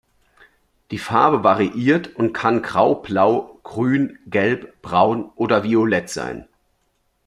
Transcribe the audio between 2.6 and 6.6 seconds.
Graublau, Grün, Gelb, Braun oder Violett sein.